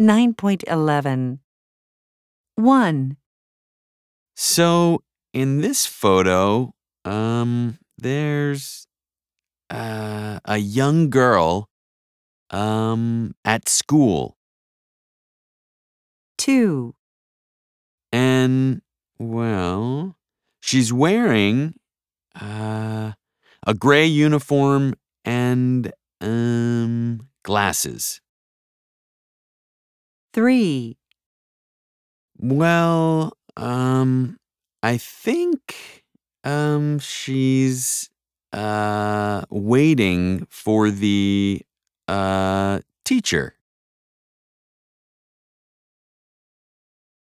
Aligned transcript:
9.11 0.00 1.38
1, 2.56 3.16
So 4.34 5.02
in 5.32 5.60
this 5.62 5.86
photo, 5.86 6.74
um, 7.06 7.78
there's 7.96 8.86
uh, 9.70 10.40
a 10.44 10.58
young 10.58 11.08
girl 11.08 11.70
um, 12.50 13.34
at 13.44 13.68
school. 13.70 14.36
2, 16.38 16.94
And, 18.12 18.82
well, 19.18 20.16
she's 20.60 20.92
wearing 20.92 21.74
uh, 22.38 23.12
a 23.66 23.74
gray 23.74 24.06
uniform 24.06 24.92
and 25.24 25.90
um, 26.20 27.28
glasses. 27.42 28.20
3, 30.36 30.98
Well, 32.38 33.36
um, 33.56 34.38
I 34.82 34.98
think 34.98 36.04
um, 36.44 36.98
she's 36.98 38.10
uh, 38.52 39.44
waiting 39.50 40.46
for 40.50 40.90
the 40.90 41.62
uh, 42.06 42.80
teacher. 43.04 43.55